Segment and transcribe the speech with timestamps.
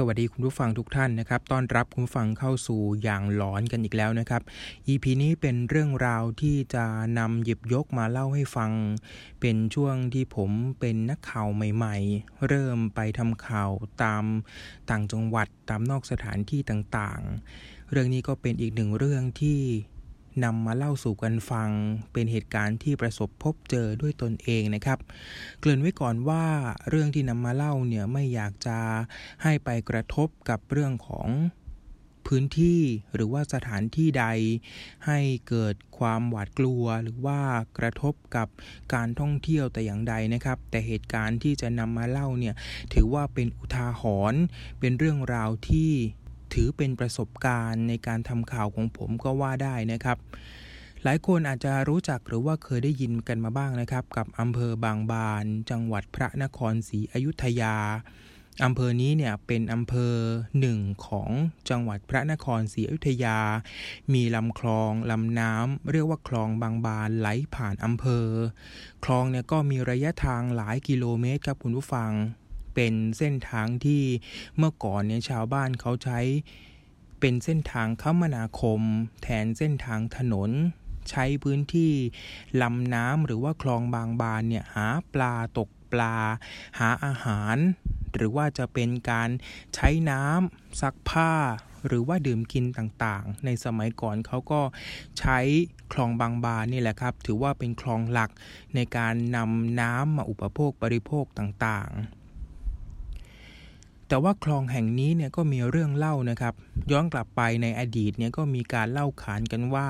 [0.00, 4.42] สวัสดีคุณผู้ฟังทุกท่านนะครับ ต้อนรับคุณผู้ฟังเข้าสู่อย่างหลอนกันอีกแล้วนะครับ
[4.88, 6.84] EP นี้เป็นเรื่องราวที่จะ
[7.18, 8.70] นำหยิบยกมาเล่าให้ฟัง
[9.40, 10.50] เป็นช่วงที่ผม
[10.80, 13.70] เป็นนักข่าวใหม่ ๆ เริ่มไปทำข่าว
[14.02, 14.24] ตาม
[14.90, 19.60] ต่างจังหวัดตามนอกสถานที่ต่างๆ เรื่องนี้ก็เป็นอีกหนึ่งเรื่องที่
[20.44, 21.68] นำมาเล่าสู่กันฟัง
[22.12, 24.98] เป็นเหตุการณ์ที่ประสบพบเจอด้วยตนเองนะครับ
[25.60, 26.44] เกริ่นไว้ก่อนว่า
[26.88, 28.78] เรื่องที่นำมาเล่าเนี่ยไม่อยากจะ
[29.42, 31.28] ให้ไปกระทบกับเรื่องของ
[32.32, 32.82] พื้นที่
[33.14, 34.26] หรือว่าสถานที่ใด
[35.06, 37.40] ให้เกิดความหวาดกลัวหรือว่า
[37.78, 38.48] กระทบกับ
[38.94, 42.54] การท่องเที่ยวแต่อย่างใดนะครับ แต่เหตุการณ์ที่จะนำมาเล่าเนี่ย
[42.94, 44.02] ถือว่าเป็นอุทาห
[44.32, 44.40] รณ์
[44.80, 45.90] เป็นเรื่องราวที่
[46.54, 50.18] ถือเป็นประสบการณ์ในการทำข่าวของผมก็ว่าได้นะครับ
[51.04, 57.76] หลายคนอาจจะรู้จักหรือว่าเคยได้ยินกันมาบ้างนะครับ กับอำเภอบางบาน จังหวัดพระนครศรีอยุธยา
[58.64, 60.14] อำเภอนี้เนี่ยเป็นอำเภอ
[60.60, 61.30] หนึ่งของ
[61.70, 63.38] จังหวัดพระนครศรีอยุธยา
[64.12, 68.26] มีลำคลองลำน้ำเรียกว่าคลองบางบานไหลผ่านอำเภอ
[69.04, 72.10] คลองเนี่ยก็มีระยะทางหลายกิโลเมตรครับคุณผู้ฟัง
[72.80, 74.02] เป็นเส้นทางที่
[74.56, 76.20] เมื่อก่อนเนี่ยชาวบ้านเขาใช้
[77.20, 78.80] เป็นเส้นทางคมนาคม
[79.22, 80.50] แทนเส้นทางถนน
[81.10, 81.92] ใช้พื้นที่
[82.62, 86.16] ลำน้ำหรือว่าคลองบางบานเนี่ยหาปลาตกปลา
[86.78, 87.56] หาอาหาร
[88.16, 89.30] หรือว่าจะเป็นการ
[89.74, 91.32] ใช้น้ำซักผ้า
[91.86, 94.60] หรือว่าดื่มกินต่างๆ ในสมัยก่อนเขาก็
[95.18, 95.38] ใช้
[95.92, 98.30] คลองบางบานนี่แหละครับ ถือว่าเป็นคลองหลัก
[98.74, 102.17] ในการนำน้ำมาอุปโภคบริโภคต่างๆ
[104.08, 106.54] แต่ว่าคลองแห่งนี้เนี่ยก็มีเรื่องเล่านะครับ
[106.92, 109.88] ย้อนกลับไปในอดีตเนี่ยก็มีการเล่าขานกันว่า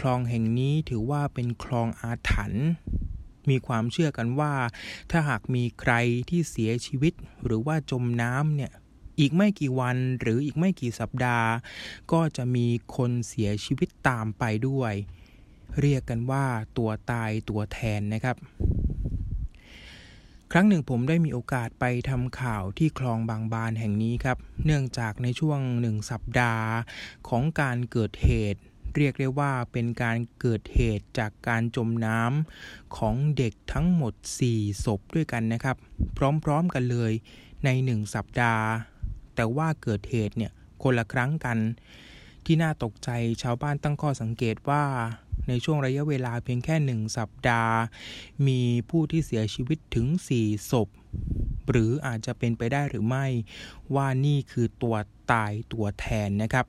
[0.00, 2.66] คลองแห่งนี้ถือว่าเป็นคลองอาถรรพ์
[3.50, 4.52] มีความเชื่อกันว่า
[5.10, 5.92] ถ้าหากมีใคร
[6.28, 7.12] ที่เสียชีวิต
[7.44, 8.72] หรือว่าจมน้ำเนี่ย
[9.20, 11.48] อีกไม่กี่วันหรืออีกไม่กี่สัปดาห์
[12.12, 14.92] ก็จะมีคนเสียชีวิตตามไปด้วย
[15.80, 16.44] เรียกกันว่า
[16.78, 18.36] ตัวตายตัวแทนนะครับ
[20.52, 26.66] ครั้งหนึ่งผมได้มีโอกาสไปทำข่าวที่คลองบางบานแห่งนี้ครับ เนื่องจากในช่วงหนึ่งสัปดาห์
[27.28, 28.60] ของการเกิดเหตุ
[28.96, 34.14] เรียกได้ว่าเป็นการเกิดเหตุจากการจมน้ำของเด็กทั้งหมด
[34.50, 35.76] 4 ศพด้วยกันนะครับ
[36.44, 37.12] พร้อมๆกันเลย
[37.64, 38.64] ในหนึ่งสัปดาห์
[39.34, 40.52] แต่ว่าเกิดเหตุเนี่ย
[40.82, 41.58] คนละครั้งกัน
[42.46, 43.10] ที่น่าตกใจ
[43.42, 44.84] ชาวบ้านตั้งข้อสังเกตว่า
[45.48, 47.74] ในช่วงระยะเวลาเพียงแค่หนึ่งสัปดาห์
[48.46, 50.06] มีผู้ที่เสียชีวิตถึง
[50.38, 50.88] 4 ศพ
[51.70, 53.26] หรืออาจจะเป็นไปได้หรือไม่
[53.94, 54.96] ว่านี่คือตัว
[55.32, 56.66] ตายตัวแทนนะครับ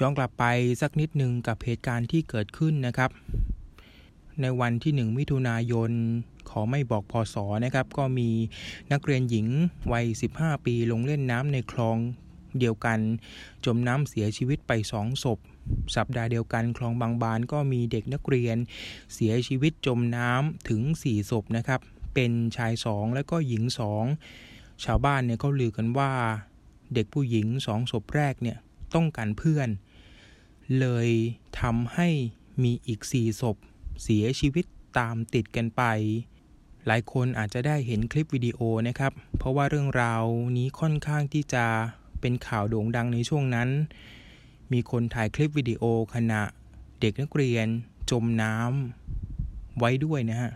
[0.00, 0.44] ย้อนกลับไป
[0.80, 3.10] สักนิดหนึ่งกับเหตุการณ์ที่เกิดขึ้นนะครับ
[4.40, 5.90] ในวันที่ 1 มิถุนายน
[6.50, 8.28] ขอไม่บอกพอสอนะครับ ก็มี
[8.92, 9.46] นักเรียนหญิง
[9.92, 10.06] วัย
[10.36, 11.98] 15 ปีลงเล่นน้ำในคลอง
[12.58, 12.98] เดียวกัน
[13.64, 15.38] จมน้ำเสียชีวิตไปสองศพ
[15.96, 18.56] สัปดาห์เดียวกันคลองบางบานก็มีเด็กนักเรียน
[19.14, 21.80] เสียชีวิตจมน้ำถึง 4 ศพนะครับ
[22.14, 24.04] เป็นชายสองและก็หญิงสอง
[24.84, 26.12] ชาวบ้านเนี่ยเขาลือกันว่า
[26.94, 28.58] เด็กผู้หญิงสองศพแรกเนี่ย
[28.94, 29.68] ต้องการเพื่อน
[30.80, 31.08] เลย
[31.60, 32.08] ทำให้
[32.62, 33.56] มีอีกสี่ศพ
[34.02, 34.64] เสียชีวิต
[34.98, 35.82] ตามติดกันไป
[36.86, 40.22] หลายคนอาจจะได้เห็นคลิปวิดีโอนะครับ เพราะว่าเรื่องราว
[40.56, 41.64] นี้ค่อนข้างที่จะ
[42.20, 43.68] เป็นข่าวโด่งดังในช่วงนั้น
[44.72, 45.82] มีคนถ่ายคลิปวิดีโอ
[46.14, 46.42] ขณะ
[47.00, 47.66] เด็กนักเรียน
[48.10, 50.52] จมน้ำไว้ด้วยนะฮะ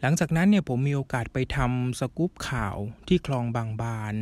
[0.00, 2.76] หลังจากนั้นเนี่ยผมมีโอกาสไปทำสกู๊ปข่าว
[3.08, 4.14] ที่คลองบางบาน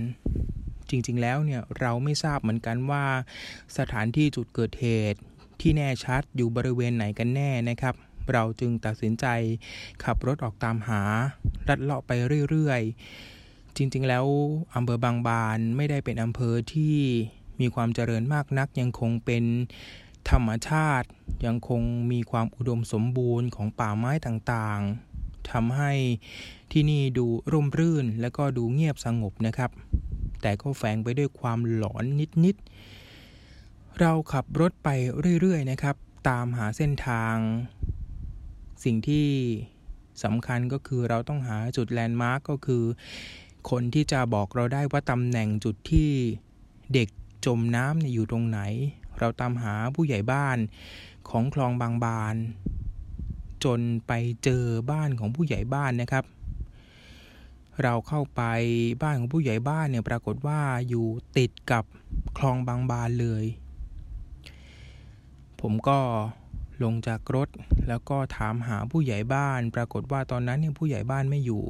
[0.91, 3.05] จริงๆแล้วเนี่ยเราไม่ทราบเหมือนกันว่า
[3.78, 5.21] สถานที่จุดเกิดเหตุ
[5.61, 7.94] ที่แน่ชัดอยู่บริเวณไหนกันแน่นะครับ
[8.32, 9.26] เราจึงตัดสินใจ
[10.05, 11.03] ขับรถออกตามหา
[11.69, 12.11] ลัดเลาะไป
[12.50, 13.44] เรื่อยๆ
[13.77, 14.25] จริง ๆ แล้ว
[14.75, 16.97] อำเภอบางบานไม่ได้เป็นอำเภอที่
[17.61, 19.45] มีความเจริญมากนัก ยังคงเป็น
[20.31, 21.09] ธรรมชาติ
[21.47, 25.93] ยังคงมีความอุดมสมบูรณ์ของป่าไม้ต่างๆทำให้
[26.73, 29.71] ที่นี่ดูร่มรื่นและก็ดูเงียบสงบนะครับ
[30.43, 32.05] แต่ก็แฝงไปด้วยความหลอน
[32.44, 34.88] นิดๆ เราขับรถไป
[35.41, 35.97] เรื่อยๆนะครับ
[36.29, 37.37] ตามหาเส้นทาง
[38.85, 39.29] สิ่งที่
[40.25, 42.85] สำคัญก็คือเราต้องหาจุดแลนด์มาร์กก็คือ
[43.70, 46.11] คนที่จะบอกเราได้ว่าตำแหน่งจุดที่
[46.94, 47.08] เด็ก
[47.46, 48.61] จมน้ำอยู่ตรงไหน
[49.19, 50.58] เราตามหาผู้ใหญ่บ้าน
[51.28, 52.34] ของคลองบางบาน
[53.64, 54.12] จนไป
[54.44, 56.25] เจอบ้านของผู้ใหญ่บ้านนะครับ
[57.82, 58.43] เราเข้าไป
[59.02, 61.06] บ้านของผู้ใหญ่บ้านเนี่ยปรากฏว่าอยู่
[61.38, 61.84] ติดกับ
[62.38, 63.44] คลองบางบานเลย
[65.61, 65.99] ผมก็
[66.82, 67.49] ลงจากรถ
[67.88, 71.62] แล้วก็ถามหาผู้ใหญ่บ้าน ปรากฏว่าตอนนั้นเนี่ยผู้ใหญ่บ้านไม่อยู่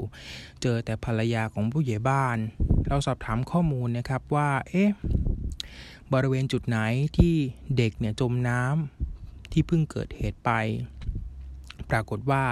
[0.63, 2.37] เจอแต่ภรรยาของผู้ใหญ่บ้าน
[2.89, 4.91] เราสอบถามข้อมูลนะครับว่า เอ๊ะ
[6.13, 6.79] บริเวณจุดไหน
[7.17, 7.35] ที่
[7.77, 10.51] เด็กเนี่ยจมน้ำที่เพิ่งเกิดเหตุไป
[11.91, 12.43] ปรากฏว่า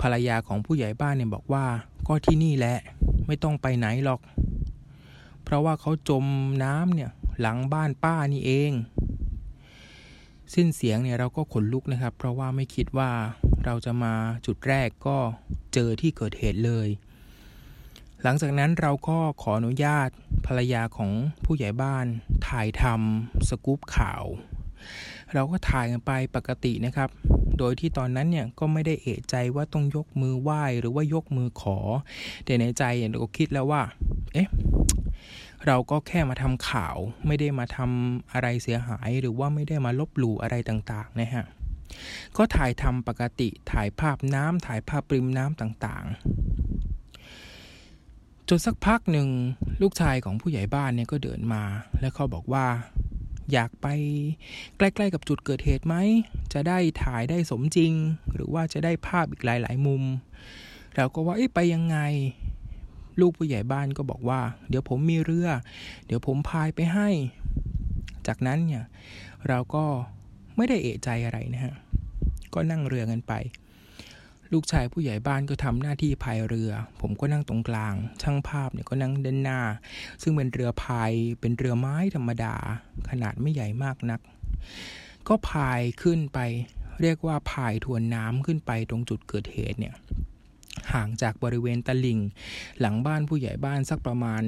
[0.00, 1.64] ภรรยาของผู้ใหญ่บ้านเนี่ยบอกว่า
[2.08, 2.78] ก็ที่นี่แหละ
[3.26, 4.20] ไม่ต้องไปไหนหรอก
[5.44, 6.24] เพราะว่าเขาจม
[6.64, 7.10] น้ำเนี่ย
[7.40, 8.72] หลังบ้านป้านี่เอง
[10.54, 13.10] สิ้นเสียงเนี่ยเราก็ขนลุกนะครับ เพราะว่าไม่คิดว่า
[13.64, 14.14] เราจะมา
[14.46, 15.18] จุดแรกก็
[15.74, 16.88] เจอที่เกิดเหตุเลย
[18.22, 20.08] หลังจากนั้นเราก็ขออนุญาต
[20.46, 21.10] ภรรยาของ
[21.44, 22.06] ผู้ใหญ่บ้าน
[22.48, 24.24] ถ่ายทำสกู๊ปข่าว
[25.34, 27.08] เราก็ถ่ายกันไปปกตินะครับ
[27.58, 31.78] โดยที่ตอนนั้นเนี่ยก็ไม่ได้เอะใจว่าต้องยกมือไหว้หรือว่ายกมือขอ
[32.44, 33.82] แต่ในใจเราก็คิดแล้วว่า
[34.34, 34.48] เอ๊ะ
[35.66, 41.46] เราก็แค่มาทำข่าว ไม่ได้มาทำอะไรเสียหาย หรือว่าไม่ได้มาลบหลู่อะไรต่างๆนะฮะ
[42.36, 46.14] ก็ถ่ายทำปกติถ่ายภาพน้ำถ่ายภาพปริมน้ำต่างๆ
[48.48, 49.28] จนสักพักหนึ่ง
[49.82, 51.62] ลูกชายของผู้ใหญ่บ้านเนี่ยก็เดินมา
[52.00, 52.66] แล้วเขาบอกว่า
[53.52, 53.86] อยากไป
[54.76, 55.94] ใกล้ๆกับจุดเกิดเหตุไหม
[56.52, 57.92] จะได้ถ่ายได้สมจริง
[58.34, 60.02] หรือว่าจะได้ภาพอีกหลายๆมุม
[60.96, 61.98] เราก็ว่าไปยังไง
[63.20, 65.48] ลูกผู้ใหญ่บ้านก็บอกว่า เดี๋ยวผมมีเรือ
[66.06, 67.08] เดี๋ยวผมพายไปให้
[68.26, 68.84] จากนั้นเนี่ย
[69.48, 69.84] เราก็
[70.56, 71.74] ไม่ได้เอะใจอะไรนะฮะ
[72.54, 73.32] ก็นั่งเรือกันไป
[74.52, 76.70] ลูกชายผู้ใหญ่บ้านก็ทำหน้าที่พายเรือ
[77.00, 79.60] ผมก็นั่งตรงกลาง ช่างภาพเนี่ยก็นั่งด้านหน้า
[80.22, 82.54] ซึ่งเป็นเรือพาย เป็นเรือไม้ธรรมดา
[83.10, 84.20] ขนาดไม่ใหญ่มากนัก
[85.28, 86.38] ก็พายขึ้นไป
[87.00, 89.94] เรียกว่าพายทวนน้ำขึ้นไปตรงจุดเกิดเหตุเนี่ย
[90.92, 92.18] ห่างจากบริเวณตลิ่ง
[92.80, 94.42] หลังบ้านผู้ใหญ่บ้านสักประมาณ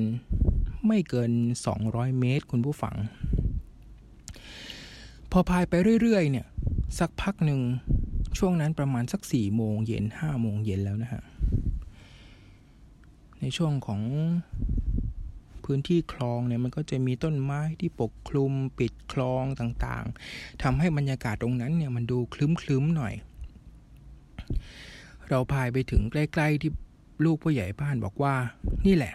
[0.86, 1.32] ไม่เกิน
[1.74, 2.96] 200 เมตรคุณผู้ฟัง
[5.30, 6.46] พอพายไปเรื่อย ๆ เนี่ย
[6.98, 7.60] สักพักหนึ่ง
[8.38, 11.22] ช่วงนั้นประมาณสักสี่โมงเย็นห้าโมงเย็นแล้วนะฮะ
[13.40, 14.02] ในช่วงของ
[15.64, 23.14] พื้นที่คลองเนี่ยมันก็จะมีต้นไม้ที่ปกคลุมปิดคลองต่างๆทำให้บรรยากาศตรงนั้นเนี่ยมันดูคลึ้มๆหน่อย
[25.28, 26.70] เราพายไปถึงใกล้ ๆ ที่
[27.24, 28.34] ลูกผู้ใหญ่บ้านบอกว่า
[28.86, 29.14] นี่แหละ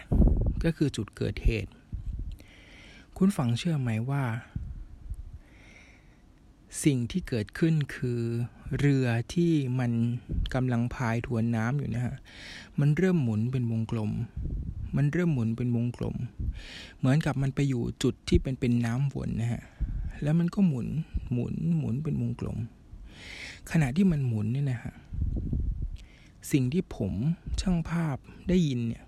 [0.64, 1.72] ก็คือจุดเกิดเหตุ
[3.16, 4.24] คุณฟังเชื่อไหมว่า
[6.84, 8.20] สิ่งที่เกิดขึ้นคือ
[8.78, 9.92] เรือที่มัน
[10.54, 12.14] กำลังพายทวนน้ำอยู่นะฮะ
[12.80, 14.10] มันเริ่มหมุนเป็นวงกลม
[14.96, 16.16] มันเริ่มหมุนเป็นวงกลม
[16.98, 19.62] เหมือนกับมันไปอยู่จุดที่เป็นเป็นน้ำวนนะฮะ
[20.22, 20.88] แล้วมันก็หมุน
[21.32, 22.58] หมุนหมุนเป็นวงกลม
[23.70, 24.94] ขณะที่มันหมุนเนี่ยนะฮะ
[26.50, 27.12] สิ่งที่ผม
[27.60, 28.16] ช่างภาพ
[28.48, 29.04] ได้ยินเนี่ย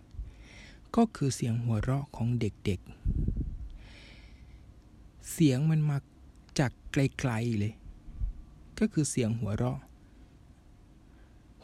[0.96, 5.98] ก็คือเสียงหัวเราะของเด็กๆ เสียงมันมา
[6.58, 7.74] จากไกลๆเลย
[8.78, 9.78] ก็คือเสียงหัวเราะ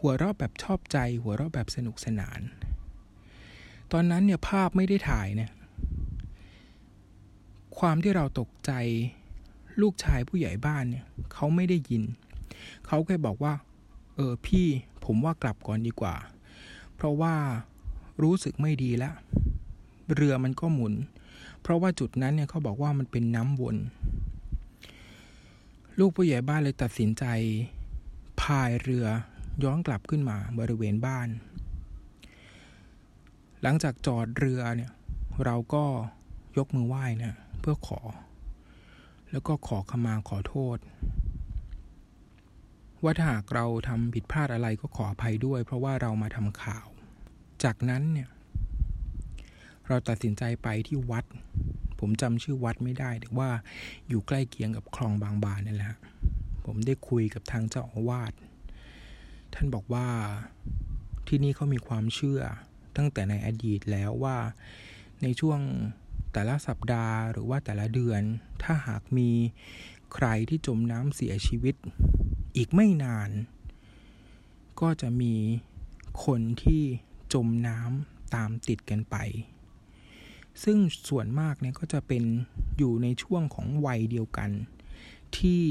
[0.00, 2.40] หัวเราะแบบชอบใจ หัวเราะแบบสนุกสนาน
[3.92, 5.50] ตอนนั้นเนี่ยภาพไม่ได้ถ่ายเนี่ย
[7.78, 8.72] ความที่เราตกใจ
[9.80, 12.02] ลูกชายผู้ใหญ่บ้านเนี่ยเขาไม่ได้ยิน
[12.86, 13.54] เขาแค่บอกว่า
[14.20, 14.66] เออพี่
[15.04, 16.14] ผมว่ากลับก่อนดีกว่า
[16.94, 17.34] เพราะว่า
[18.22, 19.14] รู้สึกไม่ดีแล้ว
[20.14, 20.94] เรือมันก็หมุน
[21.62, 23.76] เพราะว่าจุดนั้นเนี่ยเขาบอกว่ามันเป็นน้ำวน
[25.98, 27.24] ลูกผู้ใหญ่บ้านเลยตัดสินใจ
[28.40, 29.06] พายเรือ
[29.62, 31.28] ย้อนกลับขึ้นมาบริเวณบ้าน
[33.62, 34.92] หลังจากจอดเรือเนี่ย
[35.44, 35.84] เราก็
[36.58, 38.00] ยกมือไหว้นะเพื่อขอ
[39.30, 40.78] แล้วก็ขอขมาขอโทษ
[43.04, 46.86] ว่าถ้าหากเราทำผิดพลาดอะไรก็ขออภัยด้วย เพราะว่าเรามาทำข่าว
[47.64, 48.28] จากนั้นเนี่ย
[49.88, 51.24] เราตัดสินใจไปที่วัด
[52.00, 53.50] ผมจำชื่อวัดไม่ได้แต่ว่า
[54.08, 55.94] อยู่ใกล้เคียงกับคลองบางบานนี่แหละ
[56.64, 58.32] ผมได้คุยกับทางเจ้าอาวาส
[59.54, 60.06] ท่านบอกว่า
[61.28, 62.40] ที่นี่เขามีความเชื่อ
[62.96, 64.36] ตั้งแต่ในอดีตแล้วว่า
[65.22, 65.60] ในช่วง
[66.32, 68.22] แต่ละสัปดาห์หรือว่าแต่ละเดือน
[68.62, 69.30] ถ้าหากมี
[70.14, 71.74] ใครที่จมน้ำเสียชีวิต
[72.56, 73.30] อีกไม่นาน
[74.80, 75.34] ก็จะมี
[76.24, 76.82] คนที่
[77.32, 79.16] จมน้ำตามติดกันไป
[80.64, 80.78] ซึ่ง
[81.08, 82.24] ส่วนมากเนี่ยก็จะเป็น
[82.78, 84.50] อยู่ในช่วงของวัยเดียวกัน
[85.38, 85.62] ที่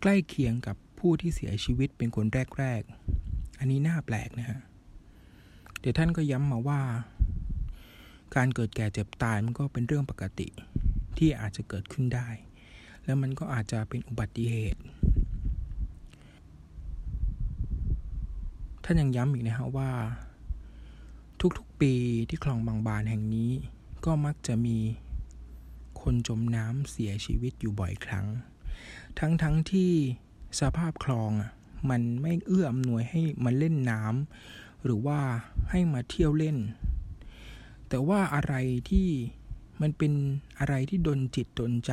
[0.00, 2.26] ใกล้เคียงกับผู้ที่เสียชีวิตเป็นคน
[2.58, 2.82] แรก
[3.20, 4.60] ๆ อันนี้น่าแปลกนะฮะ
[5.80, 6.80] เดี๋ยวท่านก็ย้ำมาว่า
[8.36, 10.48] การเกิดแก่เจ็บตายมันก็เป็นเรื่องปกติ
[11.18, 12.28] ที่อาจจะเกิดขึ้นได้
[13.06, 14.82] แล้วมันก็อาจจะเป็นอุบัติเหตุ
[18.84, 19.90] ท่านยังย้ำอีกนะฮะว่า
[21.56, 21.94] ทุกๆปี
[22.28, 23.50] ที่คลองบางบานแห่งนี้
[24.04, 24.76] ก็มักจะมี
[26.00, 28.26] คนจมน้ำเสียชีวิตอยู่บ่อยครั้ง
[29.18, 29.92] ทั้งทั้งที่
[30.60, 31.50] สภาพคลองอะ
[31.90, 35.20] มันไม่เอื้ออำนวยให้มาเล่นน้ำหรือว่า
[35.70, 36.56] ให้มาเที่ยวเล่น
[37.88, 38.54] แต่ว่าอะไร
[38.90, 39.08] ที่
[39.80, 40.12] มันเป็น
[40.58, 41.92] อะไรที่ดนจิตดนใจ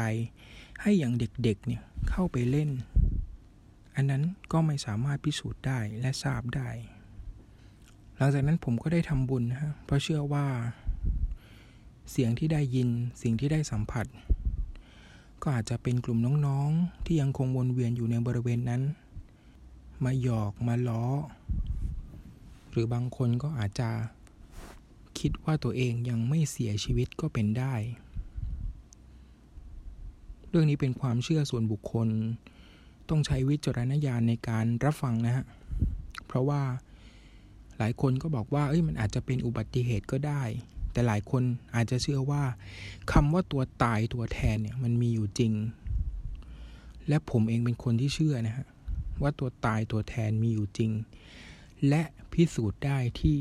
[0.82, 2.70] ให้อย่างเด็กๆเนี่ยเข้าไปเล่น
[3.96, 6.70] อันนั้นก็ไม่สามารถพิสูจน์ได้และทราบได้
[8.18, 10.46] หลังจากนั้นผมก็ได้ทำบุญนะฮะเพราะเชื่อว่า
[12.12, 12.90] เสียงที่ได้ยิน
[13.22, 14.06] สิ่งที่ได้สัมผัส
[15.42, 18.82] ก็อาจจะเป็นกลุ่มน้องๆ ที่ยังคงวนเวียนอยู่ในบริเวณนั้น
[20.04, 21.06] มาหยอกมาล้อ
[22.72, 23.90] หรือบางคนก็อาจจะ
[25.20, 27.74] คิดว่าตัวเองยังไม่เสียชีวิตก็เป็นได้
[30.54, 32.08] เรื่องนี้เป็นความเชื่อส่วนบุคคล
[33.10, 35.46] ต้องใช้วิจารณญาณในการรับฟังนะฮะ
[36.26, 36.62] เพราะว่า
[37.78, 40.44] หลายคนก็บอกว่าเอ้ยมันอาจจะเป็นอุบัติเหตุก็ได้
[40.92, 41.44] แต่หลายคน
[41.76, 42.44] อาจจะเชื่อว่า
[43.12, 45.54] คำว่าตัวตายตัวแทนเนี่ยมันมีอยู่จริง
[47.08, 48.68] และผมเองเป็นคนที่เชื่อนะฮะ
[49.22, 50.92] ว่าตัวตายตัวแทนมีอยู่จริง
[51.88, 53.38] และพิสูจน์ได้ที่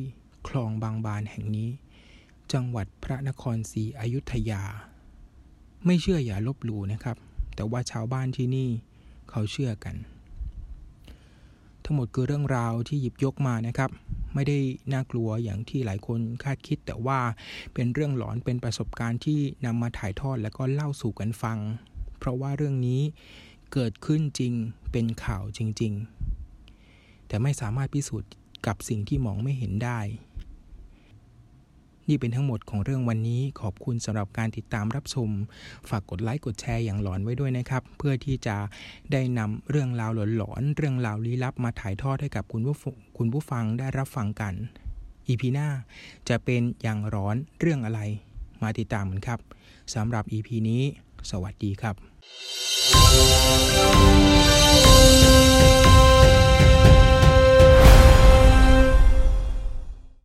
[0.49, 1.71] คลองบางบานแห่งนี้
[2.53, 4.63] จังหวัดพระนครศรีอยุธยา
[5.87, 7.17] ไม่เชื่ออย่าลบหลู่นะครับ
[7.55, 8.69] แต่ว่าชาวบ้านที่นี่
[9.31, 9.97] เขาเชื่อกัน
[11.85, 13.91] ทั้งหมดคือเรื่องราวที่หยิบยกมานะครับ
[14.35, 14.59] ไม่ได้
[14.93, 17.21] น่ากลัวอย่างที่หลายคนคาดคิด แต่ว่า
[17.75, 21.59] เป็นเรื่องหลอนเป็นประสบการณ์ที่นำมาถ่ายทอดแล้วก็เล่าสู่กันฟัง
[22.19, 23.01] เพราะว่าเรื่องนี้
[23.73, 24.53] เกิดขึ้นจริง
[24.93, 25.93] เป็นข่าวจริง
[26.61, 28.31] ๆ แต่ไม่สามารถพิสูจน์
[28.67, 30.01] กับสิ่งที่มองไม่เห็นได้
[32.09, 35.29] นี่เป็นทั้งหมดของเรื่องวันนี้ขอบคุณสำหรับการติดตามรับชม
[35.89, 38.57] ฝากกดไลค์กดแชร์อย่างหลอนไว้ด้วยนะครับ เพื่อที่จะ
[39.13, 42.77] ได้นำเรื่องราวหลอนๆเรื่องราวลี้ลับมาถ่ายทอดให้กับคุณผู้
[43.19, 44.55] คุณผู้ฟังได้รับฟังกัน
[45.27, 45.69] อีพีหน้า
[46.29, 48.01] จะเป็นอย่างร้อนเรื่องอะไร
[48.63, 49.39] มาติดตามกันครับ
[49.95, 50.83] สำหรับ EP นี้
[51.31, 51.97] สวัสดีครับ